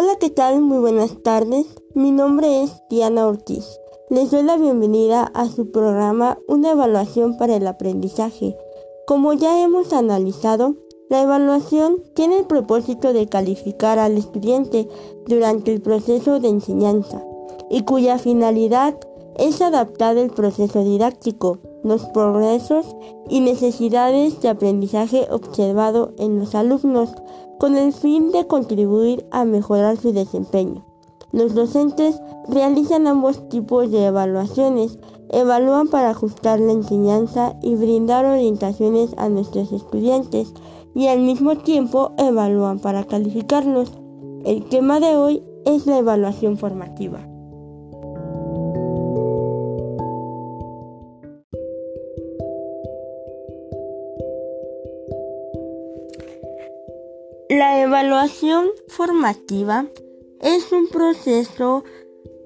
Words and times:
Hola, 0.00 0.14
¿qué 0.20 0.30
tal? 0.30 0.60
Muy 0.60 0.78
buenas 0.78 1.24
tardes. 1.24 1.66
Mi 1.92 2.12
nombre 2.12 2.62
es 2.62 2.84
Diana 2.88 3.26
Ortiz. 3.26 3.80
Les 4.10 4.30
doy 4.30 4.44
la 4.44 4.56
bienvenida 4.56 5.24
a 5.24 5.48
su 5.48 5.72
programa 5.72 6.38
Una 6.46 6.70
evaluación 6.70 7.36
para 7.36 7.56
el 7.56 7.66
aprendizaje. 7.66 8.56
Como 9.08 9.32
ya 9.32 9.60
hemos 9.60 9.92
analizado, 9.92 10.76
la 11.10 11.20
evaluación 11.22 12.00
tiene 12.14 12.38
el 12.38 12.44
propósito 12.44 13.12
de 13.12 13.26
calificar 13.26 13.98
al 13.98 14.16
estudiante 14.16 14.88
durante 15.26 15.72
el 15.72 15.80
proceso 15.80 16.38
de 16.38 16.46
enseñanza 16.46 17.20
y 17.68 17.82
cuya 17.82 18.18
finalidad 18.18 18.94
es 19.34 19.60
adaptar 19.60 20.16
el 20.16 20.30
proceso 20.30 20.84
didáctico, 20.84 21.58
los 21.82 22.04
progresos 22.06 22.86
y 23.28 23.40
necesidades 23.40 24.40
de 24.42 24.48
aprendizaje 24.48 25.26
observado 25.28 26.12
en 26.18 26.38
los 26.38 26.54
alumnos 26.54 27.10
con 27.58 27.76
el 27.76 27.92
fin 27.92 28.30
de 28.32 28.46
contribuir 28.46 29.26
a 29.30 29.44
mejorar 29.44 29.96
su 29.96 30.12
desempeño. 30.12 30.84
Los 31.32 31.54
docentes 31.54 32.20
realizan 32.48 33.06
ambos 33.06 33.48
tipos 33.48 33.90
de 33.90 34.06
evaluaciones, 34.06 34.98
evalúan 35.28 35.88
para 35.88 36.10
ajustar 36.10 36.58
la 36.60 36.72
enseñanza 36.72 37.54
y 37.62 37.74
brindar 37.74 38.24
orientaciones 38.24 39.10
a 39.18 39.28
nuestros 39.28 39.72
estudiantes 39.72 40.54
y 40.94 41.08
al 41.08 41.20
mismo 41.20 41.56
tiempo 41.58 42.12
evalúan 42.16 42.78
para 42.78 43.04
calificarlos. 43.04 43.92
El 44.44 44.64
tema 44.64 45.00
de 45.00 45.16
hoy 45.16 45.42
es 45.66 45.86
la 45.86 45.98
evaluación 45.98 46.56
formativa. 46.56 47.37
Evaluación 57.98 58.68
formativa 58.86 59.86
es 60.40 60.70
un 60.70 60.86
proceso 60.88 61.82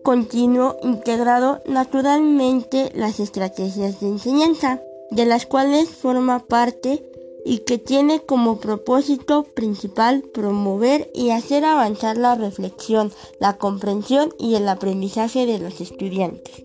continuo 0.03 0.79
integrado 0.83 1.61
naturalmente 1.67 2.91
las 2.95 3.21
estrategias 3.21 4.01
de 4.01 4.09
enseñanza, 4.09 4.81
de 5.11 5.27
las 5.27 5.45
cuales 5.45 5.91
forma 5.91 6.39
parte 6.39 7.07
y 7.45 7.59
que 7.67 7.77
tiene 7.77 8.21
como 8.21 8.61
propósito 8.61 9.43
principal 9.43 10.23
promover 10.23 11.11
y 11.13 11.31
hacer 11.31 11.67
avanzar 11.67 12.17
la 12.17 12.35
reflexión, 12.35 13.13
la 13.39 13.59
comprensión 13.59 14.33
y 14.39 14.55
el 14.55 14.67
aprendizaje 14.67 15.45
de 15.45 15.59
los 15.59 15.83
estudiantes. 15.83 16.65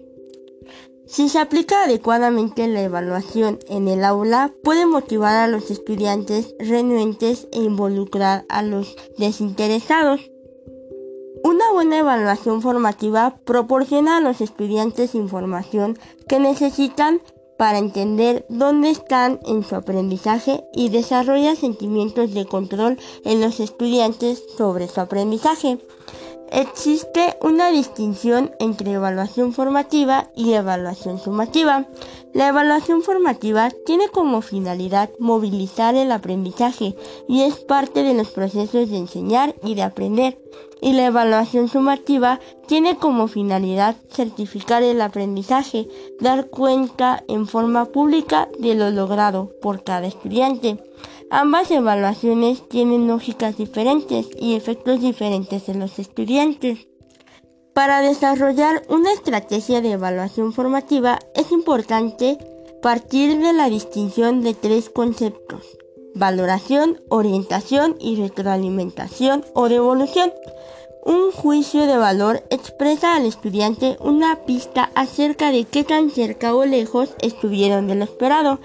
Si 1.07 1.29
se 1.29 1.39
aplica 1.39 1.83
adecuadamente 1.83 2.67
la 2.67 2.81
evaluación 2.81 3.59
en 3.69 3.87
el 3.87 4.03
aula, 4.03 4.53
puede 4.61 4.85
motivar 4.85 5.37
a 5.37 5.47
los 5.47 5.71
estudiantes 5.71 6.53
renuentes 6.59 7.47
e 7.53 7.59
involucrar 7.59 8.45
a 8.49 8.61
los 8.61 8.95
desinteresados. 9.17 10.19
Una 11.45 11.71
buena 11.71 11.99
evaluación 11.99 12.61
formativa 12.61 13.39
proporciona 13.45 14.17
a 14.17 14.21
los 14.21 14.41
estudiantes 14.41 15.15
información 15.15 15.97
que 16.27 16.39
necesitan 16.39 17.21
para 17.57 17.77
entender 17.77 18.45
dónde 18.49 18.89
están 18.89 19.39
en 19.45 19.63
su 19.63 19.75
aprendizaje 19.75 20.63
y 20.73 20.89
desarrolla 20.89 21.55
sentimientos 21.55 22.33
de 22.33 22.45
control 22.45 22.97
en 23.23 23.41
los 23.41 23.61
estudiantes 23.61 24.43
sobre 24.57 24.87
su 24.87 24.99
aprendizaje. 24.99 25.79
Existe 26.51 27.35
una 27.41 27.71
distinción 27.71 28.51
entre 28.59 28.93
evaluación 28.93 29.51
formativa 29.51 30.29
y 30.33 30.53
evaluación 30.53 31.19
sumativa. 31.19 31.85
La 32.33 32.47
evaluación 32.47 33.01
formativa 33.01 33.69
tiene 33.85 34.07
como 34.07 34.41
finalidad 34.41 35.09
movilizar 35.19 35.95
el 35.95 36.11
aprendizaje 36.11 36.95
y 37.27 37.41
es 37.41 37.55
parte 37.55 38.03
de 38.03 38.13
los 38.13 38.29
procesos 38.29 38.89
de 38.89 38.97
enseñar 38.97 39.55
y 39.61 39.75
de 39.75 39.83
aprender. 39.83 40.39
Y 40.81 40.93
la 40.93 41.07
evaluación 41.07 41.67
sumativa 41.67 42.39
tiene 42.67 42.97
como 42.97 43.27
finalidad 43.27 43.95
certificar 44.09 44.83
el 44.83 45.01
aprendizaje, 45.01 45.87
dar 46.21 46.49
cuenta 46.49 47.23
en 47.27 47.47
forma 47.47 47.85
pública 47.85 48.47
de 48.57 48.75
lo 48.75 48.89
logrado 48.89 49.51
por 49.61 49.83
cada 49.83 50.07
estudiante. 50.07 50.86
Ambas 51.29 51.69
evaluaciones 51.71 52.69
tienen 52.69 53.07
lógicas 53.07 53.57
diferentes 53.57 54.29
y 54.39 54.55
efectos 54.55 55.01
diferentes 55.01 55.67
en 55.67 55.79
los 55.79 55.99
estudiantes. 55.99 56.87
Para 57.73 57.99
desarrollar 57.99 58.83
una 58.87 59.11
estrategia 59.11 59.81
de 59.81 59.91
evaluación 59.91 60.53
formativa 60.53 61.19
es 61.35 61.51
importante 61.51 62.37
partir 62.81 63.39
de 63.39 63.51
la 63.51 63.69
distinción 63.69 64.41
de 64.41 64.53
tres 64.53 64.89
conceptos, 64.89 65.77
valoración, 66.15 67.01
orientación 67.09 67.97
y 67.99 68.15
retroalimentación 68.15 69.43
o 69.53 69.67
devolución. 69.67 70.31
Un 71.07 71.31
juicio 71.31 71.87
de 71.87 71.95
valor 71.95 72.43
expresa 72.49 73.15
al 73.15 73.25
estudiante 73.25 73.95
una 74.01 74.43
pista 74.43 74.91
acerca 74.93 75.51
de 75.51 75.63
qué 75.63 75.85
tan 75.85 76.09
cerca 76.09 76.53
o 76.53 76.65
lejos 76.65 77.15
estuvieron 77.21 77.87
de 77.87 77.95
lo 77.95 78.03
esperado. 78.03 78.59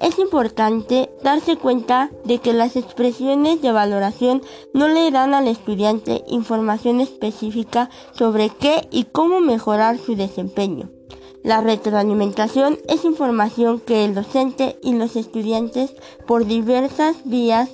Es 0.00 0.16
importante 0.20 1.10
darse 1.24 1.56
cuenta 1.56 2.12
de 2.24 2.38
que 2.38 2.52
las 2.52 2.76
expresiones 2.76 3.60
de 3.62 3.72
valoración 3.72 4.42
no 4.72 4.86
le 4.86 5.10
dan 5.10 5.34
al 5.34 5.48
estudiante 5.48 6.22
información 6.28 7.00
específica 7.00 7.90
sobre 8.12 8.50
qué 8.50 8.86
y 8.92 9.02
cómo 9.02 9.40
mejorar 9.40 9.98
su 9.98 10.14
desempeño. 10.14 10.90
La 11.42 11.62
retroalimentación 11.62 12.78
es 12.86 13.04
información 13.04 13.80
que 13.80 14.04
el 14.04 14.14
docente 14.14 14.78
y 14.84 14.92
los 14.94 15.16
estudiantes 15.16 15.96
por 16.28 16.46
diversas 16.46 17.16
vías 17.24 17.70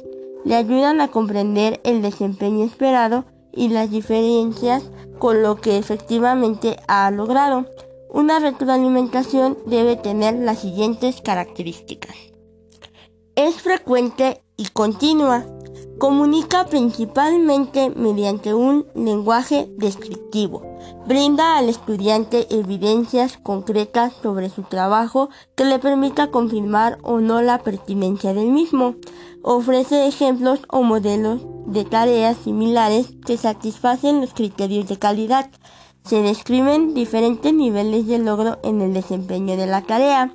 le 0.47 0.55
ayudan 0.55 1.03
a 1.03 1.09
comprender 1.09 1.79
el 1.85 2.01
desempeño 2.01 2.65
esperado 2.65 3.27
y 3.57 3.69
las 3.69 3.91
diferencias 3.91 4.91
con 5.19 5.43
lo 5.43 5.57
que 5.57 5.79
efectivamente 5.79 6.77
ha 6.89 7.11
logrado. 7.11 7.67
Una 8.11 8.39
retroalimentación 8.39 9.59
debe 9.67 9.97
tener 9.97 10.35
las 10.35 10.61
siguientes 10.61 11.21
características. 11.21 12.17
Es 13.35 13.57
frecuente 13.57 14.43
y 14.57 14.67
continua. 14.69 15.45
Comunica 15.99 16.67
principalmente 16.67 17.91
mediante 17.91 18.53
un 18.53 18.87
lenguaje 18.95 19.69
descriptivo. 19.79 20.63
Brinda 21.07 21.57
al 21.57 21.69
estudiante 21.69 22.47
evidencias 22.51 23.39
concretas 23.39 24.13
sobre 24.21 24.51
su 24.51 24.63
trabajo 24.63 25.31
que 25.55 25.65
le 25.65 25.79
permita 25.79 26.33
confirmar 26.33 26.99
o 27.03 27.21
no 27.21 27.41
la 27.43 27.63
pertinencia 27.63 28.35
del 28.35 28.51
mismo. 28.51 28.97
Ofrece 29.43 30.09
ejemplos 30.09 30.61
o 30.69 30.83
modelos 30.83 31.43
de 31.67 31.85
tareas 31.85 32.39
similares 32.39 33.13
que 33.25 33.37
satisfacen 33.37 34.21
los 34.21 34.35
criterios 34.35 34.89
de 34.89 34.99
calidad. 34.99 35.49
Se 36.05 36.23
describen 36.23 36.93
diferentes 36.93 37.55
niveles 37.55 38.07
de 38.09 38.19
logro 38.19 38.59
en 38.65 38.83
el 38.83 38.93
desempeño 38.93 39.57
de 39.57 39.67
la 39.67 39.83
tarea. 39.83 40.35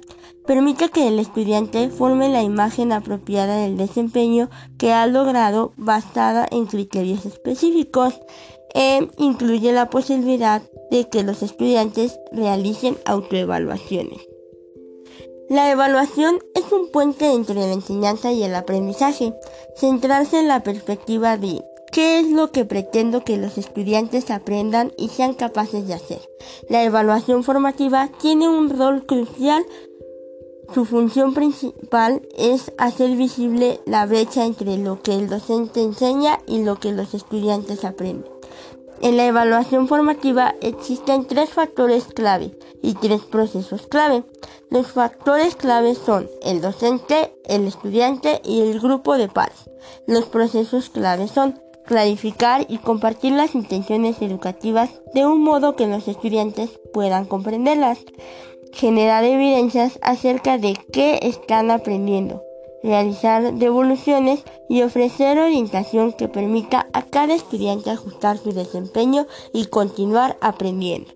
Permite 0.50 0.90
que 0.90 1.08
el 1.08 1.20
estudiante 1.20 1.92
forme 1.92 2.28
la 2.28 2.42
imagen 2.42 2.92
apropiada 2.92 3.58
del 3.58 3.78
desempeño 3.78 4.50
que 4.80 4.92
ha 4.92 5.06
logrado 5.06 5.74
basada 5.78 6.48
en 6.50 6.66
criterios 6.66 7.24
específicos. 7.28 8.20
E 8.74 9.08
incluye 9.20 9.72
la 9.74 9.92
posibilidad 9.92 10.64
de 10.90 11.08
que 11.08 11.22
los 11.22 11.44
estudiantes 11.44 12.20
realicen 12.32 12.98
autoevaluaciones. 13.06 14.28
La 15.50 15.70
evaluación 15.70 16.40
es 16.56 16.72
un 16.72 16.90
puente 16.90 17.32
entre 17.32 17.54
la 17.54 17.72
enseñanza 17.72 18.32
y 18.32 18.42
el 18.42 18.56
aprendizaje. 18.56 19.36
Centrarse 19.76 20.40
en 20.40 20.48
la 20.48 20.64
perspectiva 20.64 21.38
de 21.38 21.64
qué 21.92 22.20
es 22.20 22.28
lo 22.28 22.52
que 22.52 22.66
pretendo 22.66 23.24
que 23.24 23.38
los 23.38 23.60
estudiantes 23.60 24.32
aprendan 24.32 24.94
y 24.98 25.10
sean 25.10 25.36
capaces 25.36 25.88
de 25.88 25.94
hacer. 25.94 26.22
La 26.70 26.84
evaluación 26.84 27.44
formativa 27.44 28.10
tiene 28.20 28.50
un 28.50 28.72
rol 28.72 29.06
crucial. 29.06 29.64
Su 30.74 30.86
función 30.86 31.34
principal 31.34 32.22
es 32.38 32.72
hacer 32.78 33.16
visible 33.16 33.80
la 33.86 34.06
brecha 34.06 34.46
entre 34.46 34.78
lo 34.78 35.02
que 35.02 35.16
el 35.16 35.28
docente 35.28 35.82
enseña 35.82 36.40
y 36.46 36.64
lo 36.64 36.80
que 36.80 36.92
los 36.92 37.16
estudiantes 37.16 37.84
aprenden. 37.84 38.30
En 39.02 39.18
la 39.18 39.26
evaluación 39.26 39.88
formativa 39.88 40.56
existen 40.62 41.26
tres 41.26 41.50
factores 41.50 42.06
clave 42.06 42.56
y 42.84 42.94
tres 42.94 43.22
procesos 43.22 43.88
clave. 43.88 44.24
Los 44.70 44.92
factores 44.92 45.56
clave 45.56 45.96
son 45.96 46.30
el 46.44 46.62
docente, 46.62 47.34
el 47.46 47.66
estudiante 47.66 48.40
y 48.44 48.62
el 48.62 48.80
grupo 48.80 49.18
de 49.18 49.28
pares. 49.28 49.70
Los 50.06 50.26
procesos 50.26 50.90
clave 50.90 51.28
son 51.28 51.60
clarificar 51.86 52.68
y 52.70 52.78
compartir 52.78 53.32
las 53.32 53.56
intenciones 53.56 54.22
educativas 54.22 54.92
de 55.16 55.26
un 55.26 55.42
modo 55.42 55.76
que 55.76 55.88
los 55.88 56.08
estudiantes 56.08 56.70
puedan 56.94 57.26
comprenderlas, 57.26 57.98
generar 58.72 59.24
evidencias 59.24 60.00
acerca 60.02 60.58
de 60.58 60.78
qué 60.92 61.20
están 61.22 61.72
aprendiendo, 61.72 62.44
realizar 62.84 63.54
devoluciones 63.54 64.44
y 64.70 64.82
ofrecer 64.84 65.38
orientación 65.40 66.14
que 66.14 66.28
permita 66.28 66.88
a 66.94 67.04
cada 67.04 67.34
estudiante 67.34 67.90
ajustar 67.90 68.38
su 68.38 68.52
desempeño 68.52 69.28
y 69.54 69.66
continuar 69.66 70.38
aprendiendo. 70.42 71.12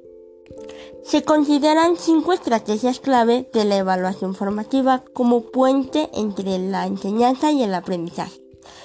Se 1.03 1.23
consideran 1.23 1.97
cinco 1.97 2.33
estrategias 2.33 2.99
clave 2.99 3.49
de 3.53 3.65
la 3.65 3.77
evaluación 3.77 4.35
formativa 4.35 5.03
como 5.13 5.41
puente 5.41 6.09
entre 6.13 6.57
la 6.59 6.85
enseñanza 6.87 7.51
y 7.51 7.63
el 7.63 7.73
aprendizaje. 7.73 8.42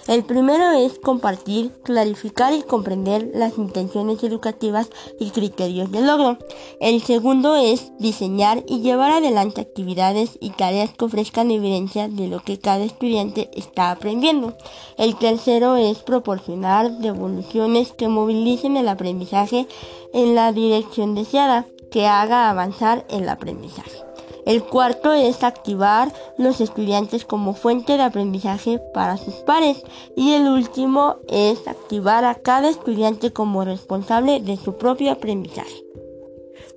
El 0.08 0.24
primero 0.24 0.72
es 0.72 0.98
compartir, 0.98 1.70
clarificar 1.82 2.54
y 2.54 2.62
comprender 2.62 3.30
las 3.34 3.58
intenciones 3.58 4.24
educativas 4.24 4.88
y 5.20 5.28
criterios 5.32 5.92
de 5.92 6.00
logro. 6.00 6.38
El 6.80 7.02
segundo 7.02 7.56
es 7.56 7.92
diseñar 7.98 8.64
y 8.66 8.80
llevar 8.80 9.12
adelante 9.12 9.60
actividades 9.60 10.38
y 10.40 10.48
tareas 10.48 10.94
que 10.94 11.04
ofrezcan 11.04 11.50
evidencia 11.50 12.08
de 12.08 12.26
lo 12.26 12.40
que 12.40 12.58
cada 12.58 12.84
estudiante 12.84 13.50
está 13.52 13.90
aprendiendo. 13.90 14.56
El 14.96 15.14
tercero 15.16 15.76
es 15.76 15.98
proporcionar 15.98 16.90
devoluciones 17.00 17.92
que 17.92 18.08
movilicen 18.08 18.78
el 18.78 18.88
aprendizaje 18.88 19.66
en 20.14 20.34
la 20.34 20.52
dirección 20.52 21.14
deseada, 21.14 21.66
que 21.90 22.06
haga 22.06 22.48
avanzar 22.48 23.04
el 23.10 23.28
aprendizaje. 23.28 24.07
El 24.48 24.64
cuarto 24.64 25.12
es 25.12 25.44
activar 25.44 26.10
los 26.38 26.62
estudiantes 26.62 27.26
como 27.26 27.52
fuente 27.52 27.98
de 27.98 28.02
aprendizaje 28.02 28.80
para 28.94 29.18
sus 29.18 29.34
pares. 29.34 29.82
Y 30.16 30.32
el 30.32 30.48
último 30.48 31.16
es 31.28 31.68
activar 31.68 32.24
a 32.24 32.34
cada 32.34 32.70
estudiante 32.70 33.30
como 33.30 33.66
responsable 33.66 34.40
de 34.40 34.56
su 34.56 34.78
propio 34.78 35.12
aprendizaje. 35.12 35.84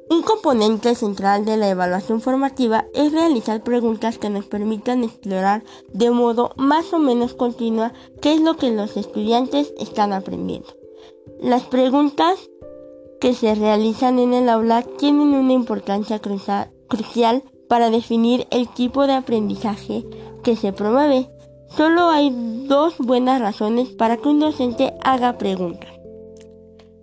Un 0.09 0.21
componente 0.21 0.95
central 0.95 1.45
de 1.45 1.55
la 1.55 1.69
evaluación 1.69 2.19
formativa 2.19 2.87
es 2.93 3.13
realizar 3.13 3.63
preguntas 3.63 4.17
que 4.17 4.29
nos 4.29 4.47
permitan 4.47 5.05
explorar 5.05 5.63
de 5.93 6.11
modo 6.11 6.51
más 6.57 6.91
o 6.91 6.99
menos 6.99 7.35
continua 7.35 7.93
qué 8.21 8.33
es 8.33 8.41
lo 8.41 8.57
que 8.57 8.71
los 8.71 8.97
estudiantes 8.97 9.73
están 9.79 10.11
aprendiendo. 10.11 10.67
Las 11.39 11.63
preguntas 11.63 12.37
que 13.21 13.33
se 13.33 13.55
realizan 13.55 14.19
en 14.19 14.33
el 14.33 14.49
aula 14.49 14.81
tienen 14.81 15.29
una 15.35 15.53
importancia 15.53 16.19
crucial 16.19 17.43
para 17.71 17.89
definir 17.89 18.49
el 18.51 18.67
tipo 18.67 19.07
de 19.07 19.13
aprendizaje 19.13 20.03
que 20.43 20.57
se 20.57 20.73
promueve. 20.73 21.29
Solo 21.69 22.09
hay 22.09 22.29
dos 22.67 22.97
buenas 22.97 23.39
razones 23.39 23.87
para 23.87 24.17
que 24.17 24.27
un 24.27 24.41
docente 24.41 24.93
haga 25.05 25.37
preguntas. 25.37 25.89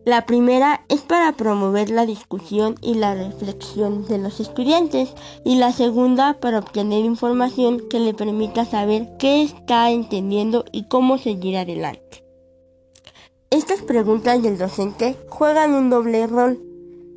La 0.04 0.26
primera 0.26 0.84
es 0.90 1.00
para 1.00 1.32
promover 1.32 1.88
la 1.88 2.04
discusión 2.04 2.74
y 2.82 2.96
la 2.96 3.14
reflexión 3.14 4.06
de 4.08 4.18
los 4.18 4.40
estudiantes 4.40 5.14
y 5.42 5.56
la 5.56 5.72
segunda 5.72 6.34
para 6.38 6.58
obtener 6.58 7.02
información 7.02 7.88
que 7.88 7.98
le 7.98 8.12
permita 8.12 8.66
saber 8.66 9.08
qué 9.18 9.40
está 9.40 9.90
entendiendo 9.90 10.66
y 10.70 10.86
cómo 10.86 11.16
seguir 11.16 11.56
adelante. 11.56 12.26
Estas 13.48 13.80
preguntas 13.80 14.42
del 14.42 14.58
docente 14.58 15.16
juegan 15.30 15.72
un 15.72 15.88
doble 15.88 16.26
rol 16.26 16.67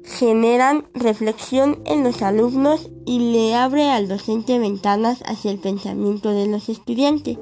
generan 0.04 0.88
reflexión 0.94 1.82
en 1.86 2.04
los 2.04 2.22
alumnos 2.22 2.90
y 3.06 3.32
le 3.32 3.56
abre 3.56 3.90
al 3.90 4.08
docente 4.08 4.60
ventanas 4.60 5.24
hacia 5.26 5.52
el 5.52 5.60
pensamiento 5.60 6.32
de 6.32 6.48
los 6.48 6.70
estudiantes. 6.70 7.38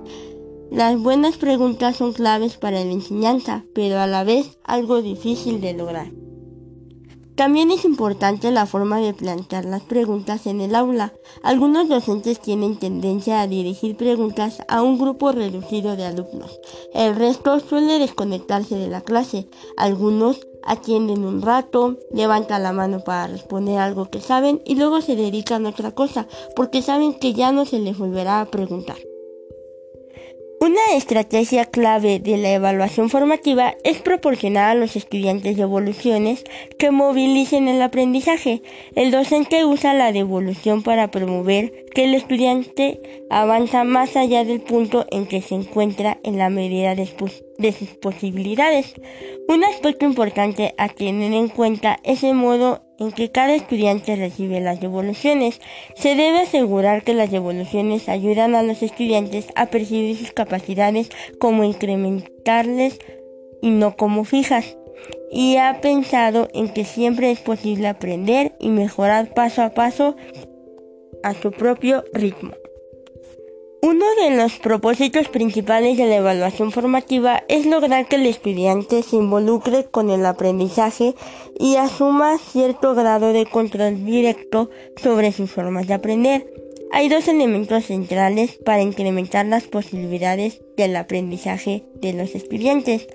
Las 0.71 0.99
buenas 0.99 1.37
preguntas 1.37 1.95
son 1.95 2.13
claves 2.13 2.57
para 2.57 2.83
la 2.83 2.91
enseñanza, 2.91 3.65
pero 3.73 3.99
a 3.99 4.07
la 4.07 4.23
vez 4.23 4.59
algo 4.63 5.01
difícil 5.01 5.61
de 5.61 5.73
lograr. 5.73 6.11
También 7.39 7.71
es 7.71 7.85
importante 7.85 8.51
la 8.51 8.65
forma 8.65 8.99
de 8.99 9.13
plantear 9.13 9.63
las 9.63 9.81
preguntas 9.83 10.45
en 10.45 10.59
el 10.59 10.75
aula. 10.75 11.13
Algunos 11.41 11.87
docentes 11.87 12.41
tienen 12.41 12.77
tendencia 12.77 13.39
a 13.39 13.47
dirigir 13.47 13.95
preguntas 13.95 14.61
a 14.67 14.81
un 14.81 14.99
grupo 14.99 15.31
reducido 15.31 15.95
de 15.95 16.03
alumnos. 16.03 16.59
El 16.93 17.15
resto 17.15 17.61
suele 17.61 17.97
desconectarse 17.97 18.75
de 18.75 18.89
la 18.89 18.99
clase. 18.99 19.47
Algunos 19.77 20.45
atienden 20.63 21.23
un 21.23 21.41
rato, 21.41 21.95
levantan 22.11 22.63
la 22.63 22.73
mano 22.73 23.05
para 23.05 23.27
responder 23.27 23.79
algo 23.79 24.09
que 24.09 24.19
saben 24.19 24.61
y 24.65 24.75
luego 24.75 24.99
se 24.99 25.15
dedican 25.15 25.65
a 25.65 25.69
otra 25.69 25.91
cosa 25.91 26.27
porque 26.57 26.81
saben 26.81 27.13
que 27.13 27.31
ya 27.31 27.53
no 27.53 27.63
se 27.63 27.79
les 27.79 27.97
volverá 27.97 28.41
a 28.41 28.47
preguntar. 28.47 28.97
Una 30.61 30.81
estrategia 30.93 31.63
clave 31.63 32.19
de 32.19 32.35
la 32.35 32.51
evaluación 32.51 33.09
formativa 33.09 33.75
es 33.85 33.99
proporcionar 33.99 34.71
a 34.71 34.75
los 34.75 34.97
estudiantes 34.97 35.55
devoluciones 35.55 36.43
que 36.77 36.91
movilicen 36.91 37.69
el 37.69 37.81
aprendizaje. 37.81 38.61
El 38.93 39.11
docente 39.11 39.63
usa 39.63 39.93
la 39.93 40.11
devolución 40.11 40.83
para 40.83 41.11
promover 41.11 41.85
que 41.95 42.03
el 42.03 42.13
estudiante 42.13 42.99
avanza 43.29 43.85
más 43.85 44.17
allá 44.17 44.43
del 44.43 44.59
punto 44.59 45.05
en 45.11 45.27
que 45.27 45.41
se 45.41 45.55
encuentra 45.55 46.19
en 46.23 46.37
la 46.37 46.49
medida 46.49 46.93
de, 46.93 47.05
sus 47.07 47.89
posibilidades. 48.01 48.95
Un 49.47 49.63
aspecto 49.63 50.05
importante 50.05 50.73
a 50.77 50.89
tener 50.89 51.31
en 51.31 51.47
cuenta 51.47 51.99
es 52.03 52.21
el 52.23 52.35
modo 52.35 52.88
en 52.99 53.11
que 53.11 53.31
cada 53.31 53.55
estudiante 53.55 54.15
recibe 54.15 54.59
las 54.59 54.79
devoluciones. 54.79 55.59
Se 55.95 56.15
debe 56.15 56.39
asegurar 56.39 57.03
que 57.03 57.13
las 57.13 57.31
devoluciones 57.31 58.09
ayudan 58.09 58.55
a 58.55 58.63
los 58.63 58.83
estudiantes 58.83 59.47
a 59.55 59.67
percibir 59.67 60.17
sus 60.17 60.31
capacidades 60.31 61.09
como 61.39 61.63
incrementarles 61.63 62.99
y 63.61 63.71
no 63.71 63.95
como 63.95 64.25
fijas. 64.25 64.77
Y 65.31 65.57
ha 65.57 65.79
pensado 65.81 66.49
en 66.53 66.69
que 66.69 66.85
siempre 66.85 67.31
es 67.31 67.39
posible 67.39 67.87
aprender 67.87 68.55
y 68.59 68.69
mejorar 68.69 69.33
paso 69.33 69.61
a 69.63 69.69
paso 69.69 70.15
a 71.23 71.33
su 71.33 71.51
propio 71.51 72.03
ritmo. 72.13 72.51
Uno 73.81 74.05
de 74.21 74.35
los 74.35 74.59
propósitos 74.59 75.29
principales 75.29 75.97
de 75.97 76.05
la 76.05 76.17
evaluación 76.17 76.71
formativa 76.71 77.43
es 77.47 77.65
lograr 77.65 78.07
que 78.07 78.17
el 78.17 78.25
estudiante 78.25 79.03
se 79.03 79.15
involucre 79.15 79.85
con 79.85 80.09
el 80.09 80.25
aprendizaje 80.25 81.15
y 81.57 81.77
asuma 81.77 82.37
cierto 82.39 82.93
grado 82.93 83.31
de 83.31 83.45
control 83.45 84.05
directo 84.05 84.69
sobre 85.01 85.31
sus 85.31 85.49
formas 85.49 85.87
de 85.87 85.93
aprender. 85.93 86.53
Hay 86.91 87.07
dos 87.07 87.29
elementos 87.29 87.85
centrales 87.85 88.57
para 88.65 88.81
incrementar 88.81 89.45
las 89.45 89.63
posibilidades 89.63 90.61
del 90.75 90.97
aprendizaje 90.97 91.85
de 92.01 92.11
los 92.11 92.35
estudiantes. 92.35 93.07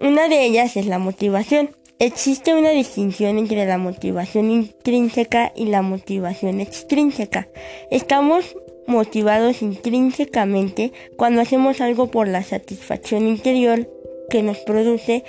Una 0.00 0.28
de 0.28 0.42
ellas 0.44 0.76
es 0.78 0.86
la 0.86 0.98
motivación. 0.98 1.76
Existe 1.98 2.54
una 2.54 2.70
distinción 2.70 3.38
entre 3.38 3.66
la 3.66 3.76
motivación 3.76 4.50
intrínseca 4.50 5.52
y 5.54 5.66
la 5.66 5.82
motivación 5.82 6.60
extrínseca. 6.60 7.48
Estamos 7.90 8.56
motivados 8.86 9.62
intrínsecamente 9.62 10.92
cuando 11.16 11.40
hacemos 11.40 11.80
algo 11.80 12.10
por 12.10 12.28
la 12.28 12.42
satisfacción 12.42 13.26
interior 13.26 13.88
que 14.30 14.42
nos 14.42 14.58
produce 14.58 15.24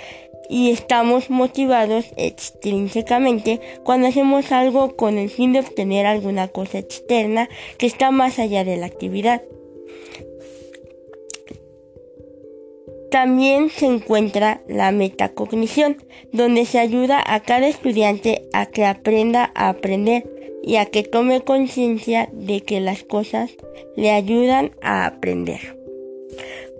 y 0.48 0.70
estamos 0.70 1.30
motivados 1.30 2.06
extrínsecamente 2.16 3.60
cuando 3.84 4.08
hacemos 4.08 4.50
algo 4.50 4.96
con 4.96 5.18
el 5.18 5.28
fin 5.28 5.52
de 5.52 5.60
obtener 5.60 6.06
alguna 6.06 6.48
cosa 6.48 6.78
externa 6.78 7.48
que 7.76 7.86
está 7.86 8.10
más 8.10 8.38
allá 8.38 8.64
de 8.64 8.76
la 8.76 8.86
actividad. 8.86 9.42
También 13.10 13.70
se 13.70 13.86
encuentra 13.86 14.60
la 14.68 14.92
metacognición, 14.92 15.96
donde 16.32 16.66
se 16.66 16.78
ayuda 16.78 17.22
a 17.26 17.40
cada 17.40 17.66
estudiante 17.66 18.42
a 18.52 18.66
que 18.66 18.84
aprenda 18.84 19.50
a 19.54 19.70
aprender 19.70 20.28
y 20.62 20.76
a 20.76 20.86
que 20.86 21.02
tome 21.02 21.40
conciencia 21.40 22.28
de 22.32 22.60
que 22.60 22.80
las 22.80 23.02
cosas 23.02 23.50
le 23.96 24.10
ayudan 24.10 24.72
a 24.82 25.06
aprender. 25.06 25.78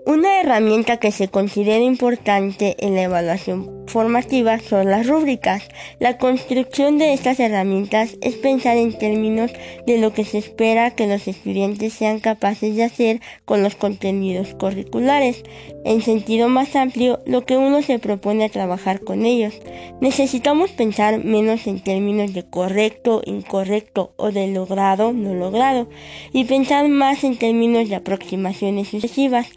Una 0.05 0.39
herramienta 0.39 0.97
que 0.97 1.11
se 1.11 1.27
considera 1.27 1.83
importante 1.83 2.75
en 2.79 2.95
la 2.95 3.03
evaluación 3.03 3.78
formativa 3.89 4.59
son 4.59 4.89
las 4.89 5.07
rúbricas. 5.07 5.67
La 5.99 6.17
construcción 6.17 6.97
de 6.97 7.13
estas 7.13 7.39
herramientas 7.39 8.17
es 8.21 8.35
pensar 8.35 8.77
en 8.77 8.97
términos 8.97 9.51
de 9.85 9.97
lo 9.97 10.13
que 10.13 10.23
se 10.23 10.37
espera 10.37 10.91
que 10.91 11.07
los 11.07 11.27
estudiantes 11.27 11.93
sean 11.93 12.19
capaces 12.19 12.75
de 12.75 12.83
hacer 12.83 13.21
con 13.45 13.61
los 13.61 13.75
contenidos 13.75 14.53
curriculares. 14.53 15.43
En 15.85 16.01
sentido 16.01 16.49
más 16.49 16.75
amplio, 16.75 17.19
lo 17.25 17.45
que 17.45 17.57
uno 17.57 17.81
se 17.81 17.99
propone 17.99 18.45
a 18.45 18.49
trabajar 18.49 19.01
con 19.01 19.25
ellos. 19.25 19.59
Necesitamos 20.01 20.71
pensar 20.71 21.23
menos 21.23 21.67
en 21.67 21.83
términos 21.83 22.33
de 22.33 22.43
correcto, 22.43 23.21
incorrecto 23.25 24.13
o 24.17 24.31
de 24.31 24.47
logrado, 24.47 25.13
no 25.13 25.33
logrado, 25.33 25.89
y 26.31 26.45
pensar 26.45 26.87
más 26.87 27.23
en 27.23 27.37
términos 27.37 27.89
de 27.89 27.95
aproximaciones 27.95 28.87
sucesivas 28.87 29.47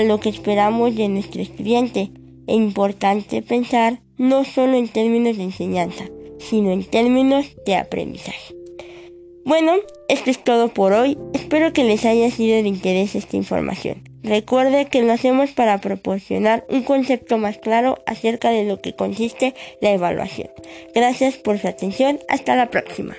lo 0.00 0.20
que 0.20 0.28
esperamos 0.28 0.94
de 0.94 1.08
nuestro 1.08 1.42
estudiante. 1.42 2.10
Es 2.46 2.56
importante 2.56 3.42
pensar 3.42 4.00
no 4.16 4.44
solo 4.44 4.76
en 4.76 4.88
términos 4.88 5.36
de 5.36 5.44
enseñanza, 5.44 6.04
sino 6.38 6.70
en 6.70 6.84
términos 6.84 7.46
de 7.66 7.76
aprendizaje. 7.76 8.54
Bueno, 9.44 9.76
esto 10.08 10.30
es 10.30 10.42
todo 10.44 10.68
por 10.68 10.92
hoy. 10.92 11.16
Espero 11.32 11.72
que 11.72 11.84
les 11.84 12.04
haya 12.04 12.30
sido 12.30 12.62
de 12.62 12.68
interés 12.68 13.14
esta 13.14 13.36
información. 13.36 14.02
Recuerde 14.22 14.86
que 14.86 15.02
lo 15.02 15.12
hacemos 15.12 15.50
para 15.50 15.80
proporcionar 15.80 16.66
un 16.68 16.82
concepto 16.82 17.38
más 17.38 17.58
claro 17.58 17.98
acerca 18.06 18.50
de 18.50 18.64
lo 18.64 18.80
que 18.80 18.94
consiste 18.94 19.54
la 19.80 19.92
evaluación. 19.92 20.50
Gracias 20.94 21.36
por 21.36 21.58
su 21.58 21.68
atención. 21.68 22.20
Hasta 22.28 22.54
la 22.54 22.70
próxima. 22.70 23.16